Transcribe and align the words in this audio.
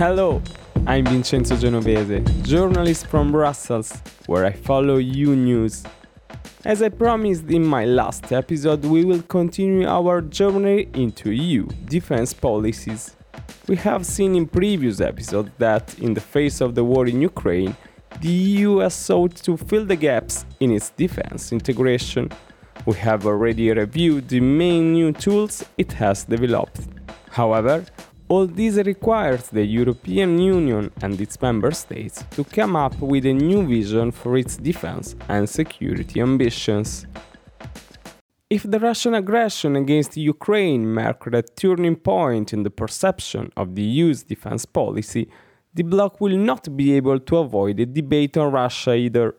Hello, 0.00 0.40
I'm 0.86 1.04
Vincenzo 1.04 1.56
Genovese, 1.58 2.24
journalist 2.40 3.06
from 3.08 3.32
Brussels, 3.32 3.92
where 4.24 4.46
I 4.46 4.52
follow 4.52 4.96
EU 4.96 5.36
news. 5.36 5.84
As 6.64 6.80
I 6.80 6.88
promised 6.88 7.50
in 7.50 7.66
my 7.66 7.84
last 7.84 8.32
episode, 8.32 8.82
we 8.86 9.04
will 9.04 9.20
continue 9.20 9.86
our 9.86 10.22
journey 10.22 10.88
into 10.94 11.32
EU 11.32 11.66
defense 11.84 12.32
policies. 12.32 13.14
We 13.68 13.76
have 13.76 14.06
seen 14.06 14.36
in 14.36 14.46
previous 14.46 15.02
episodes 15.02 15.50
that, 15.58 15.98
in 15.98 16.14
the 16.14 16.22
face 16.22 16.62
of 16.62 16.74
the 16.74 16.82
war 16.82 17.06
in 17.06 17.20
Ukraine, 17.20 17.76
the 18.22 18.32
EU 18.32 18.78
has 18.78 18.94
sought 18.94 19.36
to 19.44 19.58
fill 19.58 19.84
the 19.84 19.96
gaps 19.96 20.46
in 20.60 20.70
its 20.70 20.88
defense 20.88 21.52
integration. 21.52 22.30
We 22.86 22.94
have 22.94 23.26
already 23.26 23.70
reviewed 23.70 24.28
the 24.30 24.40
main 24.40 24.94
new 24.94 25.12
tools 25.12 25.62
it 25.76 25.92
has 25.92 26.24
developed. 26.24 26.88
However, 27.32 27.84
all 28.30 28.46
this 28.46 28.76
requires 28.86 29.48
the 29.48 29.64
European 29.64 30.38
Union 30.38 30.92
and 31.02 31.20
its 31.20 31.42
member 31.42 31.72
states 31.72 32.24
to 32.30 32.44
come 32.44 32.76
up 32.76 32.96
with 33.00 33.26
a 33.26 33.32
new 33.32 33.66
vision 33.66 34.12
for 34.12 34.36
its 34.36 34.56
defense 34.56 35.16
and 35.28 35.48
security 35.48 36.20
ambitions. 36.20 37.06
If 38.48 38.62
the 38.62 38.78
Russian 38.78 39.14
aggression 39.14 39.74
against 39.74 40.16
Ukraine 40.16 40.94
marked 40.94 41.34
a 41.34 41.42
turning 41.42 41.96
point 41.96 42.52
in 42.52 42.62
the 42.62 42.70
perception 42.70 43.50
of 43.56 43.74
the 43.74 43.82
EU's 43.82 44.22
defense 44.22 44.64
policy, 44.64 45.28
the 45.74 45.82
bloc 45.82 46.20
will 46.20 46.38
not 46.38 46.76
be 46.76 46.94
able 46.94 47.18
to 47.18 47.36
avoid 47.38 47.80
a 47.80 47.86
debate 47.86 48.36
on 48.36 48.52
Russia 48.52 48.94
either. 48.94 49.34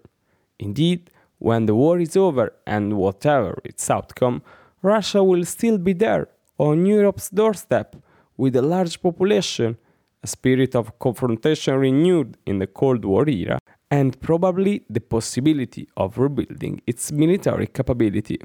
Indeed, 0.59 1.09
when 1.39 1.65
the 1.65 1.75
war 1.75 1.97
is 1.99 2.17
over 2.17 2.51
and 2.67 2.97
whatever 2.97 3.57
its 3.63 3.89
outcome, 3.89 4.41
Russia 4.81 5.23
will 5.23 5.45
still 5.45 5.77
be 5.77 5.93
there, 5.93 6.27
on 6.57 6.85
Europe's 6.85 7.29
doorstep, 7.29 7.95
with 8.41 8.55
a 8.55 8.61
large 8.75 8.99
population, 8.99 9.77
a 10.23 10.27
spirit 10.27 10.73
of 10.75 10.97
confrontation 10.97 11.75
renewed 11.75 12.37
in 12.47 12.57
the 12.57 12.65
Cold 12.65 13.05
War 13.05 13.29
era, 13.29 13.59
and 13.91 14.19
probably 14.19 14.83
the 14.89 14.99
possibility 14.99 15.87
of 15.95 16.17
rebuilding 16.17 16.81
its 16.87 17.11
military 17.11 17.67
capability. 17.67 18.39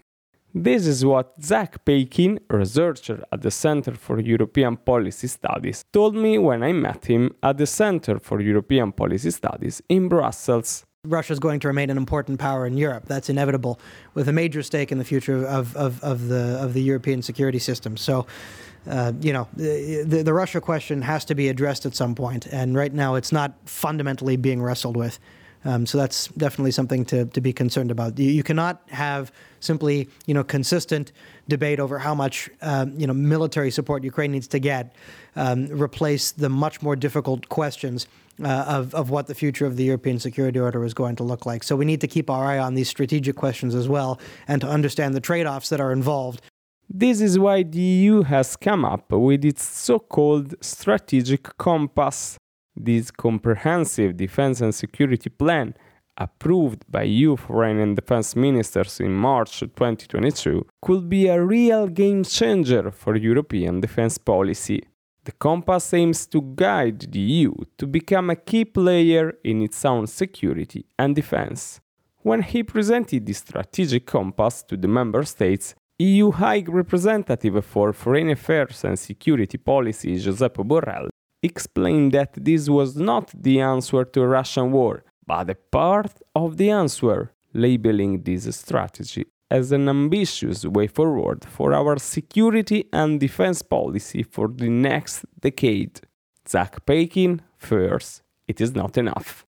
This 0.54 0.86
is 0.86 1.02
what 1.02 1.34
Zach 1.42 1.82
Paikin, 1.86 2.38
researcher 2.50 3.24
at 3.32 3.40
the 3.40 3.50
Center 3.50 3.94
for 3.94 4.20
European 4.20 4.76
Policy 4.76 5.28
Studies, 5.28 5.84
told 5.90 6.14
me 6.14 6.36
when 6.36 6.62
I 6.62 6.72
met 6.72 7.06
him 7.06 7.34
at 7.42 7.56
the 7.56 7.66
Center 7.66 8.18
for 8.18 8.40
European 8.40 8.92
Policy 8.92 9.30
Studies 9.30 9.82
in 9.88 10.08
Brussels. 10.08 10.85
Russia 11.06 11.32
is 11.32 11.38
going 11.38 11.60
to 11.60 11.68
remain 11.68 11.90
an 11.90 11.96
important 11.96 12.38
power 12.38 12.66
in 12.66 12.76
Europe. 12.76 13.04
That's 13.06 13.28
inevitable, 13.28 13.78
with 14.14 14.28
a 14.28 14.32
major 14.32 14.62
stake 14.62 14.92
in 14.92 14.98
the 14.98 15.04
future 15.04 15.46
of, 15.46 15.76
of, 15.76 16.02
of 16.02 16.28
the 16.28 16.58
of 16.62 16.74
the 16.74 16.82
European 16.82 17.22
security 17.22 17.58
system. 17.58 17.96
So, 17.96 18.26
uh, 18.88 19.12
you 19.20 19.32
know, 19.32 19.48
the, 19.54 20.22
the 20.24 20.32
Russia 20.32 20.60
question 20.60 21.02
has 21.02 21.24
to 21.26 21.34
be 21.34 21.48
addressed 21.48 21.86
at 21.86 21.94
some 21.94 22.14
point, 22.14 22.46
and 22.46 22.74
right 22.74 22.92
now 22.92 23.14
it's 23.14 23.32
not 23.32 23.54
fundamentally 23.64 24.36
being 24.36 24.62
wrestled 24.62 24.96
with. 24.96 25.18
Um, 25.64 25.84
so 25.84 25.98
that's 25.98 26.28
definitely 26.28 26.70
something 26.70 27.04
to, 27.06 27.24
to 27.24 27.40
be 27.40 27.52
concerned 27.52 27.90
about. 27.90 28.16
You, 28.20 28.30
you, 28.30 28.44
cannot 28.44 28.82
have 28.90 29.32
simply, 29.58 30.08
you 30.24 30.32
know, 30.32 30.44
consistent 30.44 31.10
debate 31.48 31.80
over 31.80 31.98
how 31.98 32.14
much, 32.14 32.48
um, 32.62 32.94
you 32.96 33.06
know, 33.08 33.12
military 33.12 33.72
support 33.72 34.04
Ukraine 34.04 34.30
needs 34.30 34.46
to 34.48 34.60
get 34.60 34.94
um, 35.34 35.66
replace 35.66 36.30
the 36.30 36.48
much 36.48 36.82
more 36.82 36.94
difficult 36.94 37.48
questions 37.48 38.06
uh, 38.42 38.64
of, 38.66 38.94
of 38.94 39.10
what 39.10 39.26
the 39.26 39.34
future 39.34 39.66
of 39.66 39.76
the 39.76 39.84
European 39.84 40.18
security 40.18 40.58
order 40.58 40.84
is 40.84 40.94
going 40.94 41.16
to 41.16 41.22
look 41.22 41.46
like. 41.46 41.62
So 41.62 41.76
we 41.76 41.84
need 41.84 42.00
to 42.02 42.08
keep 42.08 42.28
our 42.30 42.44
eye 42.44 42.58
on 42.58 42.74
these 42.74 42.88
strategic 42.88 43.36
questions 43.36 43.74
as 43.74 43.88
well 43.88 44.20
and 44.46 44.60
to 44.60 44.68
understand 44.68 45.14
the 45.14 45.20
trade 45.20 45.46
offs 45.46 45.68
that 45.70 45.80
are 45.80 45.92
involved. 45.92 46.42
This 46.88 47.20
is 47.20 47.38
why 47.38 47.64
the 47.64 47.80
EU 47.80 48.22
has 48.22 48.56
come 48.56 48.84
up 48.84 49.10
with 49.10 49.44
its 49.44 49.64
so 49.64 49.98
called 49.98 50.54
strategic 50.60 51.56
compass. 51.58 52.38
This 52.76 53.10
comprehensive 53.10 54.16
defense 54.16 54.60
and 54.60 54.74
security 54.74 55.30
plan, 55.30 55.74
approved 56.18 56.84
by 56.90 57.04
EU 57.04 57.36
foreign 57.36 57.78
and 57.78 57.96
defense 57.96 58.36
ministers 58.36 59.00
in 59.00 59.12
March 59.12 59.60
2022, 59.60 60.66
could 60.82 61.08
be 61.08 61.26
a 61.26 61.42
real 61.42 61.88
game 61.88 62.22
changer 62.22 62.90
for 62.90 63.16
European 63.16 63.80
defense 63.80 64.18
policy. 64.18 64.84
The 65.26 65.32
compass 65.32 65.92
aims 65.92 66.24
to 66.28 66.40
guide 66.40 67.00
the 67.10 67.18
EU 67.18 67.52
to 67.78 67.86
become 67.88 68.30
a 68.30 68.36
key 68.36 68.64
player 68.64 69.34
in 69.42 69.60
its 69.60 69.84
own 69.84 70.06
security 70.06 70.86
and 70.96 71.16
defense. 71.16 71.80
When 72.22 72.42
he 72.42 72.62
presented 72.62 73.26
the 73.26 73.32
strategic 73.32 74.06
compass 74.06 74.62
to 74.68 74.76
the 74.76 74.86
member 74.86 75.24
states, 75.24 75.74
EU 75.98 76.30
High 76.30 76.62
Representative 76.68 77.64
for 77.64 77.92
Foreign 77.92 78.30
Affairs 78.30 78.84
and 78.84 78.96
Security 78.96 79.58
Policy 79.58 80.14
Josep 80.14 80.54
Borrell 80.64 81.08
explained 81.42 82.12
that 82.12 82.32
this 82.34 82.68
was 82.68 82.94
not 82.94 83.32
the 83.34 83.60
answer 83.60 84.04
to 84.04 84.22
a 84.22 84.28
Russian 84.28 84.70
war, 84.70 85.02
but 85.26 85.50
a 85.50 85.56
part 85.56 86.22
of 86.36 86.56
the 86.56 86.70
answer, 86.70 87.32
labeling 87.52 88.22
this 88.22 88.44
strategy 88.54 89.26
as 89.50 89.72
an 89.72 89.88
ambitious 89.88 90.64
way 90.64 90.86
forward 90.86 91.44
for 91.44 91.72
our 91.72 91.98
security 91.98 92.88
and 92.92 93.20
defense 93.20 93.62
policy 93.62 94.22
for 94.22 94.48
the 94.48 94.68
next 94.68 95.24
decade. 95.40 96.00
Zach 96.48 96.84
Paikin 96.86 97.40
first, 97.56 98.22
it 98.48 98.60
is 98.60 98.74
not 98.74 98.96
enough. 98.96 99.46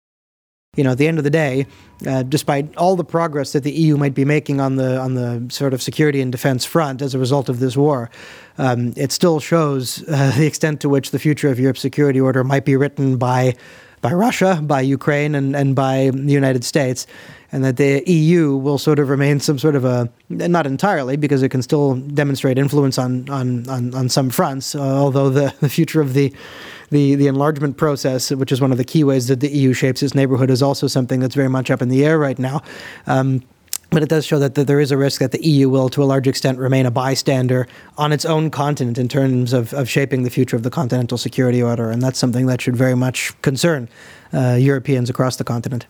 You 0.76 0.84
know, 0.84 0.92
at 0.92 0.98
the 0.98 1.09
end 1.09 1.19
of 1.19 1.25
the 1.25 1.31
day, 1.31 1.66
uh, 2.06 2.22
despite 2.22 2.76
all 2.76 2.94
the 2.94 3.04
progress 3.04 3.53
that 3.53 3.64
the 3.64 3.72
EU 3.72 3.97
might 3.97 4.14
be 4.14 4.25
making 4.25 4.60
on 4.60 4.76
the 4.76 4.98
on 4.98 5.14
the 5.14 5.44
sort 5.50 5.75
of 5.75 5.82
security 5.82 6.20
and 6.20 6.30
defense 6.30 6.65
front 6.65 7.03
as 7.03 7.15
a 7.15 7.19
result 7.19 7.48
of 7.48 7.59
this 7.59 7.76
war, 7.76 8.10
um, 8.59 8.92
it 8.97 9.10
still 9.10 9.41
shows 9.41 10.04
uh, 10.09 10.32
the 10.36 10.47
extent 10.47 10.80
to 10.82 10.88
which 10.88 11.10
the 11.10 11.19
future 11.19 11.48
of 11.48 11.59
Europe's 11.59 11.80
security 11.80 12.20
order 12.20 12.44
might 12.44 12.65
be 12.65 12.76
written 12.76 13.16
by 13.16 13.54
by 14.00 14.12
Russia, 14.12 14.60
by 14.62 14.81
Ukraine, 14.81 15.34
and, 15.34 15.54
and 15.54 15.75
by 15.75 16.10
the 16.12 16.32
United 16.32 16.64
States, 16.64 17.06
and 17.50 17.64
that 17.64 17.76
the 17.76 18.03
EU 18.06 18.56
will 18.56 18.78
sort 18.78 18.98
of 18.98 19.09
remain 19.09 19.41
some 19.41 19.59
sort 19.59 19.75
of 19.75 19.84
a 19.84 20.09
not 20.28 20.66
entirely 20.66 21.16
because 21.16 21.42
it 21.42 21.48
can 21.48 21.62
still 21.62 21.97
demonstrate 21.97 22.59
influence 22.59 22.98
on 22.98 23.28
on 23.31 23.69
on, 23.69 23.94
on 23.94 24.09
some 24.09 24.31
fronts, 24.31 24.75
uh, 24.75 24.81
although 24.81 25.31
the, 25.31 25.54
the 25.60 25.69
future 25.69 26.00
of 26.00 26.14
the 26.14 26.32
the, 26.91 27.14
the 27.16 27.26
enlargement 27.26 27.76
process, 27.76 28.31
which 28.31 28.50
is 28.50 28.60
one 28.60 28.72
of 28.72 28.78
the 28.78 28.84
key 28.84 29.04
ways 29.04 29.28
that 29.28 29.41
the 29.41 29.48
EU 29.48 29.75
shapes 29.75 30.03
its 30.03 30.15
neighborhood, 30.15 30.50
is 30.50 30.62
also 30.62 30.86
something 30.86 31.20
that's 31.20 31.34
very 31.34 31.48
much 31.48 31.70
up 31.70 31.82
in 31.82 31.88
the 31.88 32.04
air 32.04 32.19
right 32.19 32.38
now. 32.38 32.62
Um, 33.06 33.42
but 33.91 34.03
it 34.03 34.09
does 34.09 34.26
show 34.26 34.38
that, 34.38 34.54
that 34.54 34.66
there 34.66 34.81
is 34.81 34.91
a 34.91 34.97
risk 34.97 35.21
that 35.21 35.32
the 35.32 35.44
EU 35.47 35.69
will, 35.69 35.88
to 35.91 36.03
a 36.03 36.04
large 36.04 36.26
extent, 36.26 36.59
remain 36.59 36.87
a 36.87 36.91
bystander 36.91 37.66
on 37.97 38.12
its 38.12 38.25
own 38.25 38.50
continent 38.50 38.99
in 38.99 39.09
terms 39.09 39.53
of, 39.53 39.72
of 39.72 39.88
shaping 39.88 40.25
the 40.25 40.31
future 40.31 40.56
of 40.56 40.62
the 40.62 40.71
continental 40.71 41.16
security 41.16 41.62
order. 41.62 41.91
And 41.91 42.03
that's 42.03 42.19
something 42.19 42.47
that 42.47 42.60
should 42.60 42.77
very 42.77 42.94
much 42.94 43.41
concern 43.43 43.88
uh, 44.32 44.56
Europeans 44.60 45.09
across 45.09 45.37
the 45.37 45.44
continent. 45.44 45.87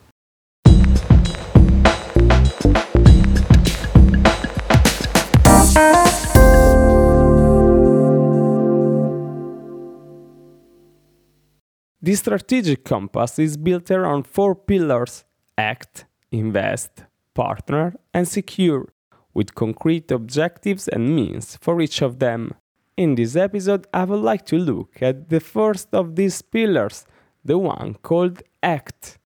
The 12.00 12.14
strategic 12.14 12.84
compass 12.84 13.38
is 13.38 13.56
built 13.56 13.90
around 13.90 14.26
four 14.26 14.54
pillars 14.54 15.24
act, 15.58 16.06
invest, 16.30 17.02
partner, 17.38 17.94
and 18.12 18.26
secure, 18.26 18.84
with 19.32 19.54
concrete 19.54 20.10
objectives 20.10 20.88
and 20.88 21.14
means 21.14 21.56
for 21.60 21.80
each 21.80 22.02
of 22.02 22.18
them. 22.18 22.52
In 22.96 23.14
this 23.14 23.36
episode, 23.36 23.86
I 23.94 24.02
would 24.08 24.24
like 24.30 24.44
to 24.46 24.58
look 24.58 25.00
at 25.00 25.28
the 25.28 25.38
first 25.38 25.88
of 25.92 26.16
these 26.16 26.42
pillars, 26.42 27.06
the 27.44 27.56
one 27.56 27.94
called 28.08 28.42
ACT. 28.60 29.18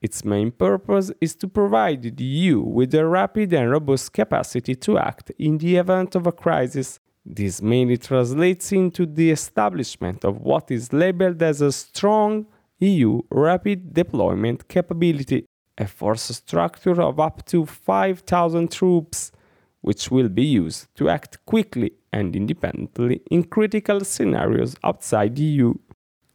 Its 0.00 0.24
main 0.24 0.50
purpose 0.50 1.12
is 1.20 1.34
to 1.40 1.46
provide 1.46 2.00
the 2.02 2.24
EU 2.24 2.60
with 2.60 2.94
a 2.94 3.04
rapid 3.06 3.52
and 3.52 3.70
robust 3.70 4.14
capacity 4.14 4.74
to 4.86 4.96
act 4.96 5.30
in 5.38 5.58
the 5.58 5.76
event 5.76 6.14
of 6.14 6.26
a 6.26 6.32
crisis. 6.32 6.98
This 7.26 7.60
mainly 7.60 7.98
translates 7.98 8.72
into 8.72 9.04
the 9.04 9.30
establishment 9.30 10.24
of 10.24 10.40
what 10.40 10.70
is 10.70 10.94
labeled 10.94 11.42
as 11.42 11.60
a 11.60 11.72
strong 11.72 12.46
EU 12.78 13.20
rapid 13.30 13.92
deployment 13.92 14.68
capability 14.68 15.44
a 15.78 15.86
force 15.86 16.22
structure 16.22 17.00
of 17.00 17.18
up 17.20 17.44
to 17.46 17.64
5,000 17.64 18.70
troops, 18.70 19.32
which 19.80 20.10
will 20.10 20.28
be 20.28 20.44
used 20.44 20.88
to 20.96 21.08
act 21.08 21.44
quickly 21.46 21.92
and 22.12 22.34
independently 22.34 23.22
in 23.30 23.44
critical 23.44 24.00
scenarios 24.00 24.76
outside 24.82 25.36
the 25.36 25.42
EU. 25.42 25.74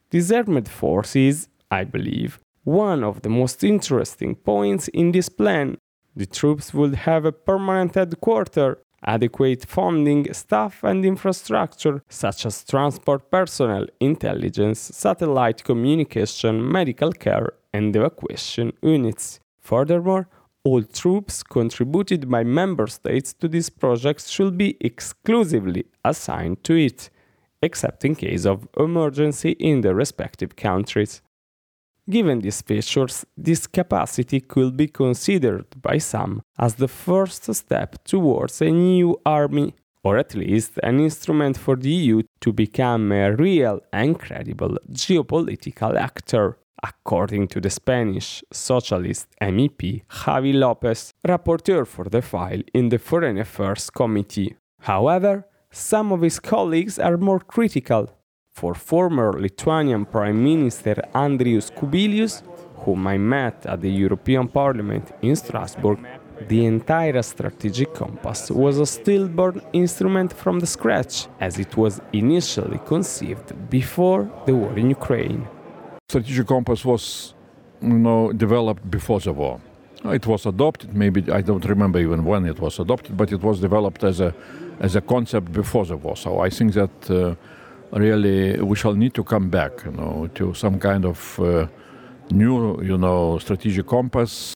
This 0.09 0.31
armed 0.31 0.69
force 0.69 1.15
is, 1.15 1.49
I 1.69 1.83
believe, 1.83 2.39
one 2.63 3.03
of 3.03 3.21
the 3.21 3.29
most 3.29 3.63
interesting 3.63 4.35
points 4.35 4.87
in 4.89 5.11
this 5.11 5.29
plan. 5.29 5.77
The 6.15 6.25
troops 6.25 6.73
would 6.73 6.95
have 6.95 7.25
a 7.25 7.31
permanent 7.31 7.95
headquarters, 7.95 8.77
adequate 9.05 9.65
funding, 9.65 10.31
staff, 10.33 10.83
and 10.83 11.03
infrastructure, 11.03 12.01
such 12.07 12.45
as 12.45 12.63
transport 12.63 13.29
personnel, 13.29 13.87
intelligence, 13.99 14.79
satellite 14.79 15.63
communication, 15.63 16.71
medical 16.71 17.11
care, 17.11 17.53
and 17.73 17.95
evacuation 17.95 18.73
units. 18.81 19.39
Furthermore, 19.61 20.27
all 20.63 20.83
troops 20.83 21.43
contributed 21.43 22.29
by 22.29 22.43
member 22.43 22.87
states 22.87 23.33
to 23.33 23.47
this 23.47 23.69
project 23.69 24.27
should 24.29 24.57
be 24.57 24.77
exclusively 24.79 25.85
assigned 26.03 26.63
to 26.63 26.75
it. 26.75 27.09
except 27.63 28.03
in 28.03 28.13
case 28.13 28.45
of 28.45 28.67
emergency 28.77 29.51
in 29.51 29.81
the 29.81 29.95
respective 29.95 30.55
countries. 30.55 31.21
Given 32.09 32.41
these 32.41 32.61
features, 32.61 33.25
this 33.37 33.65
capacity 33.65 34.41
could 34.41 34.75
be 34.75 34.87
considered 34.87 35.67
by 35.81 35.99
some 35.99 36.41
as 36.59 36.75
the 36.75 36.89
first 36.89 37.53
step 37.55 38.03
towards 38.03 38.61
a 38.61 38.69
new 38.69 39.17
army, 39.25 39.73
or 40.03 40.17
at 40.17 40.35
least 40.35 40.77
an 40.83 40.99
instrument 40.99 41.57
for 41.57 41.77
the 41.77 41.89
EU 41.89 42.23
to 42.41 42.51
become 42.51 43.09
a 43.13 43.33
real 43.33 43.79
and 43.93 44.19
credible 44.19 44.77
geopolitical 44.91 45.95
actor, 45.95 46.57
according 46.83 47.47
to 47.47 47.62
the 47.62 47.69
Spanish 47.69 48.44
socialist 48.51 49.27
MEP 49.41 50.03
Javi 50.09 50.53
Lopez, 50.53 51.13
rapporteur 51.25 51.88
for 51.88 52.06
the 52.09 52.21
file 52.21 52.62
in 52.74 52.89
the 52.89 53.00
Foreign 53.00 53.39
Affairs 53.39 53.89
Committee. 53.89 54.56
However, 54.81 55.47
some 55.71 56.12
of 56.12 56.21
his 56.21 56.39
colleagues 56.39 57.00
are 57.00 57.18
more 57.18 57.39
critical 57.39 58.09
for 58.53 58.75
former 58.75 59.33
Lithuanian 59.33 60.06
Prime 60.06 60.44
Minister 60.44 60.95
Andrius 61.15 61.71
Kubilius, 61.71 62.44
whom 62.83 63.07
I 63.07 63.18
met 63.18 63.65
at 63.65 63.81
the 63.81 63.89
European 63.89 64.47
Parliament 64.47 65.12
in 65.21 65.36
Strasbourg, 65.36 66.00
the 66.47 66.65
entire 66.65 67.21
strategic 67.21 67.94
compass 67.94 68.51
was 68.51 68.79
a 68.79 68.86
stillborn 68.86 69.62
instrument 69.71 70.33
from 70.33 70.59
the 70.59 70.68
scratch, 70.68 71.27
as 71.39 71.57
it 71.57 71.75
was 71.77 72.01
initially 72.12 72.79
conceived 72.86 73.47
before 73.69 74.29
the 74.45 74.53
war 74.53 74.77
in 74.77 74.89
Ukraine. 74.89 75.47
Strategic 76.09 76.47
compass 76.47 76.85
was, 76.85 77.33
you 77.81 77.97
know, 77.97 78.31
developed 78.31 78.89
before 78.89 79.19
the 79.19 79.33
war. 79.33 79.59
It 80.05 80.27
was 80.27 80.45
adopted, 80.45 80.94
maybe 80.94 81.31
I 81.31 81.41
don't 81.41 81.65
remember 81.65 82.00
even 82.00 82.25
when 82.25 82.45
it 82.45 82.59
was 82.59 82.79
adopted, 82.79 83.15
but 83.15 83.31
it 83.31 83.41
was 83.41 83.59
developed 83.59 84.03
as 84.03 84.19
a 84.19 84.33
as 84.79 84.95
a 84.95 85.01
concept 85.01 85.51
before 85.51 85.85
the 85.85 85.97
war. 85.97 86.17
So 86.17 86.39
I 86.39 86.50
think 86.50 86.73
that. 86.73 87.09
Uh, 87.09 87.35
really 87.94 88.59
we 88.61 88.75
shall 88.75 88.94
need 88.94 89.13
to 89.13 89.23
come 89.23 89.50
back, 89.50 89.83
you 89.85 89.91
know, 89.91 90.29
to 90.35 90.53
some 90.53 90.79
kind 90.79 91.05
of 91.05 91.39
uh, 91.39 91.67
new, 92.31 92.81
you 92.81 92.97
know, 92.97 93.38
strategic 93.39 93.88
compass. 93.88 94.53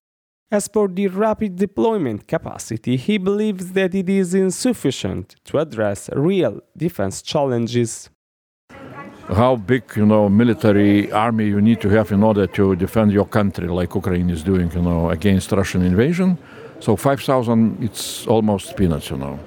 As 0.50 0.68
for 0.68 0.88
the 0.88 1.08
rapid 1.08 1.58
deployment 1.58 2.28
capacity, 2.28 2.96
he 2.96 3.18
believes 3.18 3.74
that 3.74 3.94
it 3.94 4.10
is 4.10 4.34
insufficient 4.34 5.36
to 5.46 5.60
address 5.60 6.10
real 6.14 6.62
defense 6.76 7.22
challenges. 7.22 8.10
How 9.30 9.58
big, 9.58 9.84
you 9.96 10.06
know, 10.06 10.30
military 10.30 11.12
army 11.12 11.48
you 11.48 11.62
need 11.62 11.82
to 11.82 11.90
have 11.90 12.12
in 12.12 12.24
order 12.24 12.48
to 12.48 12.76
defend 12.76 13.12
your 13.12 13.26
country, 13.26 13.68
like 13.68 13.94
Ukraine 13.94 14.30
is 14.30 14.44
doing, 14.44 14.72
you 14.72 14.82
know, 14.82 15.10
against 15.10 15.52
Russian 15.52 15.84
invasion? 15.84 16.38
So 16.80 16.96
5,000, 16.96 17.84
it's 17.84 18.26
almost 18.28 18.76
peanuts, 18.78 19.10
you 19.10 19.18
know. 19.18 19.40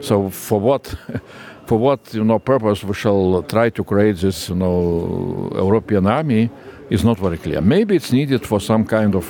So 0.00 0.28
for 0.30 0.60
what? 0.60 0.94
for 1.70 1.78
what 1.78 2.12
you 2.12 2.24
know 2.24 2.40
purpose 2.40 2.82
we 2.82 2.94
shall 2.94 3.44
try 3.44 3.70
to 3.70 3.84
create 3.84 4.16
this 4.16 4.48
you 4.48 4.56
know 4.56 5.48
European 5.54 6.04
army 6.06 6.50
is 6.90 7.04
not 7.04 7.16
very 7.26 7.38
clear. 7.38 7.60
Maybe 7.60 7.94
it's 7.94 8.12
needed 8.12 8.44
for 8.44 8.58
some 8.70 8.84
kind 8.84 9.14
of 9.14 9.24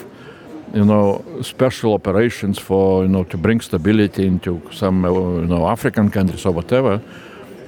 you 0.73 0.87
know 0.91 1.23
special 1.43 1.93
operations 1.93 2.57
for 2.59 3.03
you 3.05 3.11
know 3.15 3.25
to 3.25 3.37
bring 3.37 3.61
stability 3.61 4.27
into 4.27 4.53
some 4.73 5.05
uh, 5.05 5.11
you 5.43 5.51
know 5.53 5.69
African 5.69 6.09
countries 6.11 6.47
or 6.47 6.53
whatever, 6.53 7.03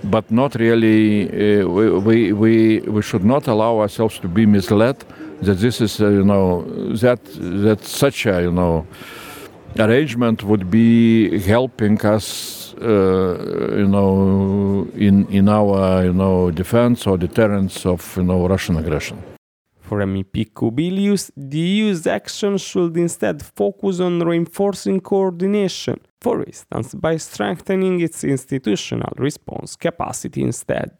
but 0.04 0.30
not 0.30 0.54
really. 0.54 1.60
Uh, 1.60 1.68
we, 1.68 2.32
we 2.32 2.80
we 2.80 3.02
should 3.02 3.24
not 3.24 3.46
allow 3.48 3.80
ourselves 3.80 4.18
to 4.20 4.28
be 4.28 4.46
misled 4.46 5.04
that 5.42 5.58
this 5.58 5.80
is 5.80 6.00
uh, 6.00 6.08
you 6.08 6.24
know 6.24 6.62
that 6.96 7.20
that 7.64 7.84
such 7.84 8.26
a 8.26 8.42
you 8.42 8.52
know 8.52 8.86
arrangement 9.78 10.42
would 10.42 10.70
be 10.70 11.38
helping 11.40 12.00
us 12.04 12.62
uh, 12.82 13.76
you 13.76 13.86
know, 13.86 14.88
in 14.94 15.26
in 15.28 15.48
our 15.48 16.04
you 16.04 16.12
know 16.12 16.50
defense 16.50 17.06
or 17.06 17.16
deterrence 17.18 17.86
of 17.86 18.16
you 18.16 18.22
know 18.24 18.46
Russian 18.46 18.76
aggression. 18.76 19.22
For 19.80 20.00
MEP 20.00 20.52
Kubilius, 20.52 21.30
the 21.36 21.58
EU's 21.58 22.06
action 22.06 22.56
should 22.58 22.96
instead 22.96 23.42
focus 23.42 24.00
on 24.00 24.20
reinforcing 24.20 25.00
coordination, 25.00 26.00
for 26.22 26.42
instance, 26.42 26.94
by 26.94 27.16
strengthening 27.16 28.00
its 28.00 28.24
institutional 28.24 29.12
response 29.16 29.76
capacity 29.76 30.42
instead. 30.42 30.90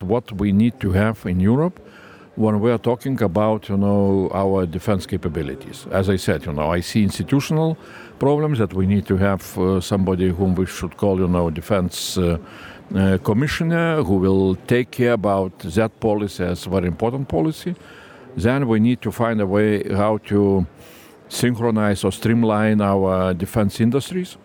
What 0.00 0.32
we 0.32 0.52
need 0.52 0.80
to 0.80 0.92
have 0.92 1.26
in 1.26 1.40
Europe 1.40 1.80
when 2.36 2.60
we 2.60 2.70
are 2.70 2.78
talking 2.78 3.20
about 3.22 3.68
you 3.68 3.76
know 3.76 4.30
our 4.34 4.66
defense 4.66 5.06
capabilities. 5.06 5.86
As 5.90 6.08
I 6.08 6.16
said, 6.16 6.44
you 6.46 6.52
know, 6.52 6.70
I 6.70 6.80
see 6.80 7.02
institutional 7.02 7.76
problems 8.18 8.58
that 8.58 8.74
we 8.74 8.86
need 8.86 9.06
to 9.06 9.16
have 9.16 9.58
uh, 9.58 9.80
somebody 9.80 10.28
whom 10.28 10.54
we 10.54 10.66
should 10.66 10.96
call 10.96 11.18
you 11.18 11.28
know 11.28 11.50
defense 11.50 12.18
uh, 12.18 12.38
uh, 12.94 13.18
commissioner 13.18 14.02
who 14.02 14.16
will 14.16 14.56
take 14.66 14.90
care 14.90 15.12
about 15.12 15.58
that 15.60 16.00
policy 16.00 16.44
as 16.44 16.64
very 16.64 16.88
important 16.88 17.28
policy. 17.28 17.74
Then 18.36 18.66
we 18.66 18.80
need 18.80 19.00
to 19.02 19.12
find 19.12 19.40
a 19.40 19.46
way 19.46 19.88
how 19.94 20.18
to 20.26 20.66
synchronize 21.28 22.04
or 22.04 22.12
streamline 22.12 22.80
our 22.80 23.32
defense 23.32 23.80
industries. 23.80 24.36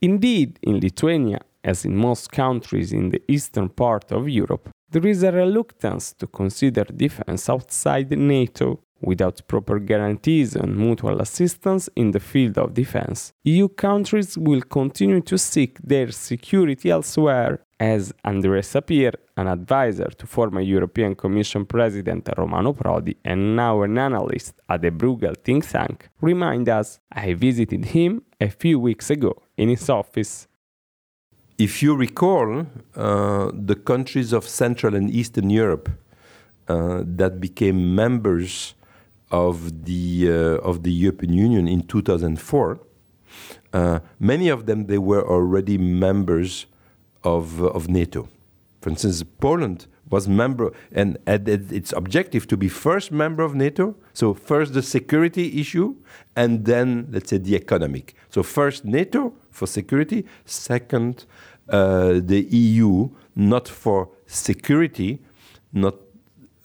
Indeed, 0.00 0.58
in 0.62 0.78
Lithuania, 0.78 1.40
as 1.64 1.84
in 1.84 1.96
most 1.96 2.30
countries 2.30 2.92
in 2.92 3.08
the 3.08 3.22
eastern 3.26 3.68
part 3.68 4.12
of 4.12 4.28
Europe, 4.28 4.70
there 4.90 5.06
is 5.06 5.22
a 5.24 5.32
reluctance 5.32 6.14
to 6.14 6.26
consider 6.28 6.84
defense 6.84 7.48
outside 7.48 8.10
NATO. 8.10 8.80
Without 9.00 9.46
proper 9.46 9.78
guarantees 9.78 10.56
and 10.56 10.76
mutual 10.76 11.20
assistance 11.20 11.88
in 11.94 12.10
the 12.10 12.18
field 12.18 12.58
of 12.58 12.74
defense, 12.74 13.32
EU 13.44 13.68
countries 13.68 14.36
will 14.36 14.62
continue 14.62 15.20
to 15.20 15.38
seek 15.38 15.78
their 15.78 16.10
security 16.10 16.90
elsewhere, 16.90 17.60
as 17.80 18.12
André 18.24 18.62
Sapir, 18.62 19.14
an 19.36 19.46
advisor 19.46 20.08
to 20.18 20.26
former 20.26 20.60
European 20.60 21.14
Commission 21.14 21.64
President 21.64 22.28
Romano 22.36 22.72
Prodi 22.72 23.16
and 23.24 23.54
now 23.54 23.82
an 23.82 23.96
analyst 23.98 24.54
at 24.68 24.82
the 24.82 24.90
Bruegel 24.90 25.36
think 25.44 25.68
tank, 25.68 26.08
remind 26.20 26.68
us 26.68 26.98
I 27.12 27.34
visited 27.34 27.86
him 27.86 28.22
a 28.40 28.48
few 28.48 28.80
weeks 28.80 29.10
ago 29.10 29.42
in 29.56 29.68
his 29.68 29.88
office. 29.88 30.48
If 31.56 31.82
you 31.82 31.94
recall, 31.96 32.66
uh, 32.94 33.50
the 33.52 33.74
countries 33.74 34.32
of 34.32 34.48
Central 34.48 34.94
and 34.94 35.10
Eastern 35.10 35.50
Europe 35.50 35.88
uh, 36.68 37.02
that 37.04 37.40
became 37.40 37.94
members 37.94 38.74
of 39.30 39.84
the 39.84 40.28
uh, 40.28 40.68
of 40.68 40.82
the 40.84 40.92
European 40.92 41.32
Union 41.32 41.68
in 41.68 41.82
2004, 41.82 42.80
uh, 43.72 44.00
many 44.18 44.48
of 44.48 44.66
them 44.66 44.86
they 44.86 44.98
were 44.98 45.26
already 45.28 45.78
members 45.78 46.66
of 47.24 47.62
of 47.62 47.88
NATO. 47.88 48.28
For 48.80 48.90
instance, 48.90 49.24
Poland 49.40 49.86
was 50.10 50.28
member 50.28 50.72
and 50.92 51.18
had 51.26 51.48
its 51.48 51.92
objective 51.92 52.46
to 52.48 52.56
be 52.56 52.68
first 52.68 53.12
member 53.12 53.42
of 53.42 53.54
NATO. 53.54 53.94
So 54.14 54.34
first 54.34 54.72
the 54.72 54.82
security 54.82 55.60
issue, 55.60 55.96
and 56.36 56.64
then 56.64 57.08
let's 57.10 57.30
say 57.30 57.38
the 57.38 57.56
economic. 57.56 58.14
So 58.30 58.42
first 58.42 58.84
NATO 58.84 59.32
for 59.50 59.66
security, 59.66 60.24
second 60.44 61.26
uh, 61.68 62.20
the 62.22 62.46
EU, 62.50 63.10
not 63.36 63.68
for 63.68 64.08
security, 64.26 65.20
not 65.72 65.94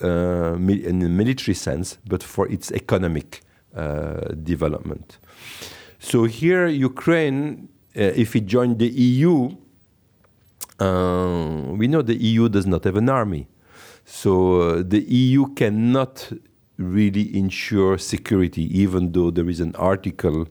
uh, 0.02 0.54
in 0.54 0.98
the 0.98 1.08
military 1.08 1.54
sense, 1.54 1.98
but 2.06 2.22
for 2.22 2.48
its 2.48 2.72
economic 2.72 3.42
uh, 3.76 4.28
development. 4.42 5.18
So 5.98 6.24
here, 6.24 6.66
Ukraine, 6.66 7.68
uh, 7.96 8.00
if 8.00 8.36
it 8.36 8.46
joined 8.46 8.78
the 8.78 8.88
EU, 8.88 9.46
uh, 9.46 9.54
we 10.80 11.88
know 11.88 12.02
the 12.02 12.16
EU 12.16 12.48
does 12.48 12.66
not 12.66 12.84
have 12.84 12.96
an 12.96 13.08
army. 13.08 13.48
So 14.04 14.60
uh, 14.60 14.82
the 14.86 15.00
EU 15.00 15.54
cannot 15.54 16.32
really 16.76 17.36
ensure 17.36 17.98
security, 17.98 18.62
even 18.78 19.12
though 19.12 19.30
there 19.30 19.48
is 19.48 19.60
an 19.60 19.74
article 19.76 20.46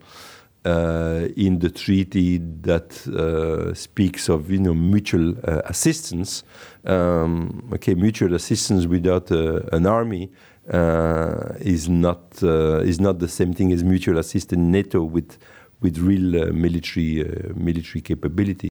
uh, 0.66 1.28
in 1.36 1.60
the 1.60 1.70
treaty 1.70 2.38
that 2.62 3.06
uh, 3.08 3.74
speaks 3.74 4.30
of 4.30 4.50
you 4.50 4.60
know 4.60 4.74
mutual 4.74 5.36
uh, 5.44 5.62
assistance. 5.66 6.44
Um, 6.86 7.70
okay, 7.74 7.94
mutual 7.96 8.34
assistance 8.34 8.88
without 8.88 9.32
uh, 9.32 9.62
an 9.74 9.86
army 9.86 10.32
uh, 10.72 11.54
is 11.60 11.90
not 11.90 12.42
is 12.42 13.00
not 13.00 13.20
the 13.20 13.28
same 13.28 13.54
thing 13.54 13.74
as 13.74 13.84
mutual 13.84 14.18
assistance 14.18 14.62
NATO 14.62 15.04
with 15.04 15.38
with 15.82 15.98
real 15.98 16.54
military 16.54 17.26
military 17.56 18.02
capability. 18.02 18.70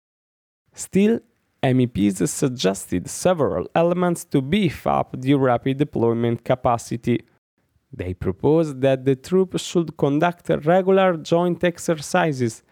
Still, 0.75 1.21
MEPs 1.62 2.28
suggested 2.28 3.09
several 3.09 3.69
elements 3.75 4.25
to 4.25 4.42
beef 4.42 4.87
up 4.87 5.14
the 5.19 5.35
rapid 5.35 5.78
deployment 5.78 6.45
capacity 6.45 7.21
they 7.92 8.14
proposed 8.14 8.81
that 8.81 9.04
the 9.04 9.16
troops 9.16 9.62
should 9.62 9.97
conduct 9.99 10.49
regular 10.64 11.16
joint 11.19 11.62
exercises, 11.62 12.62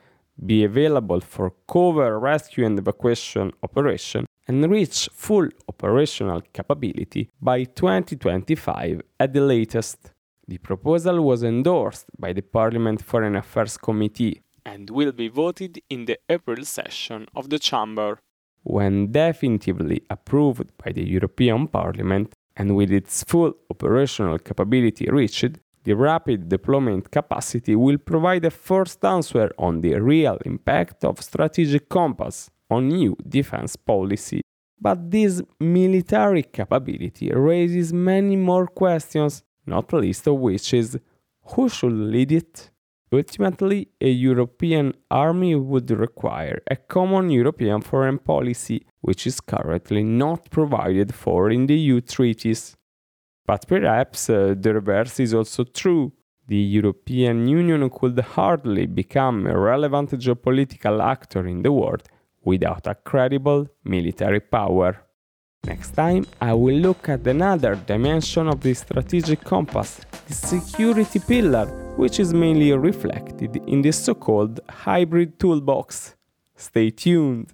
be 0.46 0.64
available 0.64 1.20
for 1.20 1.52
cover, 1.68 2.18
rescue, 2.18 2.64
and 2.64 2.78
evacuation 2.78 3.52
operation, 3.62 4.24
and 4.48 4.70
reach 4.70 5.10
full 5.12 5.48
operational 5.68 6.40
capability 6.54 7.28
by 7.40 7.64
2025 7.64 9.02
at 9.20 9.34
the 9.34 9.42
latest. 9.42 10.12
The 10.48 10.58
proposal 10.58 11.20
was 11.22 11.42
endorsed 11.42 12.06
by 12.18 12.32
the 12.32 12.42
Parliament 12.42 13.02
Foreign 13.02 13.36
Affairs 13.36 13.76
Committee 13.76 14.40
and 14.64 14.90
will 14.90 15.12
be 15.12 15.28
voted 15.28 15.80
in 15.90 16.06
the 16.06 16.18
April 16.28 16.64
session 16.64 17.26
of 17.34 17.50
the 17.50 17.58
Chamber. 17.58 18.18
When 18.62 19.10
definitively 19.12 20.02
approved 20.10 20.70
by 20.82 20.92
the 20.92 21.04
European 21.04 21.66
Parliament 21.66 22.32
and 22.56 22.76
with 22.76 22.90
its 22.90 23.24
full 23.24 23.54
operational 23.70 24.38
capability 24.38 25.06
reached, 25.10 25.58
the 25.84 25.94
rapid 25.94 26.48
deployment 26.48 27.10
capacity 27.10 27.74
will 27.74 27.98
provide 27.98 28.44
a 28.44 28.50
first 28.50 29.02
answer 29.04 29.50
on 29.58 29.80
the 29.80 29.94
real 29.98 30.38
impact 30.44 31.04
of 31.04 31.22
strategic 31.22 31.88
compass 31.88 32.50
on 32.68 32.90
EU 32.90 33.14
defense 33.26 33.76
policy. 33.76 34.42
But 34.78 35.10
this 35.10 35.42
military 35.58 36.42
capability 36.42 37.30
raises 37.30 37.92
many 37.92 38.36
more 38.36 38.66
questions, 38.66 39.42
not 39.66 39.92
least 39.92 40.26
of 40.26 40.36
which 40.36 40.74
is 40.74 40.98
who 41.44 41.68
should 41.68 41.92
lead 41.92 42.32
it? 42.32 42.69
Ultimately, 43.12 43.88
a 44.00 44.08
European 44.08 44.94
army 45.10 45.56
would 45.56 45.90
require 45.90 46.62
a 46.70 46.76
common 46.76 47.28
European 47.30 47.80
foreign 47.80 48.18
policy, 48.18 48.86
which 49.00 49.26
is 49.26 49.40
currently 49.40 50.04
not 50.04 50.48
provided 50.50 51.12
for 51.12 51.50
in 51.50 51.66
the 51.66 51.74
EU 51.74 52.00
treaties. 52.00 52.76
But 53.46 53.66
perhaps 53.66 54.30
uh, 54.30 54.54
the 54.56 54.74
reverse 54.74 55.18
is 55.18 55.34
also 55.34 55.64
true. 55.64 56.12
The 56.46 56.56
European 56.56 57.48
Union 57.48 57.90
could 57.90 58.18
hardly 58.20 58.86
become 58.86 59.46
a 59.46 59.58
relevant 59.58 60.10
geopolitical 60.10 61.02
actor 61.02 61.46
in 61.46 61.62
the 61.62 61.72
world 61.72 62.04
without 62.44 62.86
a 62.86 62.94
credible 62.94 63.66
military 63.84 64.40
power. 64.40 65.04
Next 65.64 65.90
time, 65.90 66.26
I 66.40 66.54
will 66.54 66.76
look 66.76 67.08
at 67.08 67.26
another 67.26 67.74
dimension 67.74 68.48
of 68.48 68.60
the 68.60 68.74
strategic 68.74 69.44
compass, 69.44 70.00
the 70.26 70.34
security 70.34 71.18
pillar, 71.18 71.66
which 71.96 72.18
is 72.18 72.32
mainly 72.32 72.72
reflected 72.72 73.56
in 73.66 73.82
the 73.82 73.92
so 73.92 74.14
called 74.14 74.60
hybrid 74.68 75.38
toolbox. 75.38 76.16
Stay 76.56 76.90
tuned! 76.90 77.52